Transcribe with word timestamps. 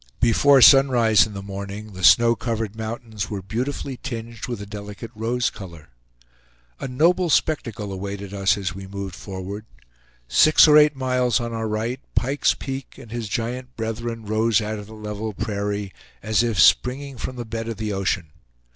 Before 0.19 0.63
sunrise 0.63 1.27
in 1.27 1.35
the 1.35 1.43
morning 1.43 1.93
the 1.93 2.03
snow 2.03 2.35
covered 2.35 2.75
mountains 2.75 3.29
were 3.29 3.43
beautifully 3.43 3.97
tinged 4.01 4.47
with 4.47 4.59
a 4.59 4.65
delicate 4.65 5.11
rose 5.13 5.51
color. 5.51 5.89
A 6.79 6.87
noble 6.87 7.29
spectacle 7.29 7.93
awaited 7.93 8.33
us 8.33 8.57
as 8.57 8.73
we 8.73 8.87
moved 8.87 9.13
forward. 9.13 9.67
Six 10.27 10.67
or 10.67 10.75
eight 10.75 10.95
miles 10.95 11.39
on 11.39 11.53
our 11.53 11.67
right, 11.67 11.99
Pike's 12.15 12.55
Peak 12.55 12.97
and 12.97 13.11
his 13.11 13.29
giant 13.29 13.75
brethren 13.75 14.25
rose 14.25 14.59
out 14.59 14.79
of 14.79 14.87
the 14.87 14.95
level 14.95 15.33
prairie, 15.35 15.93
as 16.23 16.41
if 16.41 16.59
springing 16.59 17.19
from 17.19 17.35
the 17.35 17.45
bed 17.45 17.67
of 17.67 17.77
the 17.77 17.93
ocean. 17.93 18.31